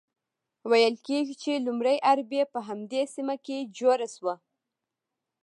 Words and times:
ویل 0.69 0.95
کیږي 1.07 1.35
چې 1.41 1.63
لومړۍ 1.65 1.97
اربۍ 2.11 2.41
په 2.53 2.59
همدې 2.67 3.01
سیمه 3.15 3.35
کې 3.45 3.57
جوړه 3.79 4.07
شوه. 4.15 4.35